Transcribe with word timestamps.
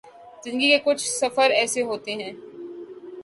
زندگی 0.45 0.69
کے 0.69 0.77
کچھ 0.85 1.03
سفر 1.09 1.51
ایسے 1.51 1.81
ہوتے 1.81 2.13
ہیں 2.13 2.31